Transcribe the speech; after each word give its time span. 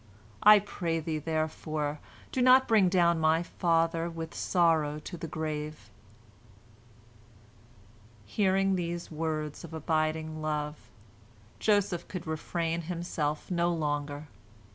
I 0.41 0.57
pray 0.57 0.99
thee, 0.99 1.19
therefore, 1.19 1.99
do 2.31 2.41
not 2.41 2.67
bring 2.67 2.89
down 2.89 3.19
my 3.19 3.43
father 3.43 4.09
with 4.09 4.33
sorrow 4.33 4.97
to 4.97 5.15
the 5.15 5.27
grave." 5.27 5.91
Hearing 8.25 8.73
these 8.77 9.11
words 9.11 9.63
of 9.63 9.75
abiding 9.75 10.41
love, 10.41 10.89
Joseph 11.59 12.07
could 12.07 12.25
refrain 12.25 12.81
himself 12.89 13.51
no 13.51 13.71
longer. 13.71 14.27